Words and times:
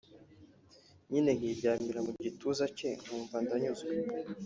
nyine 1.09 1.31
nkiryamira 1.37 1.99
mu 2.05 2.11
gituza 2.23 2.65
cye 2.77 2.89
nkumva 3.01 3.35
ndanyuzwe 3.43 3.91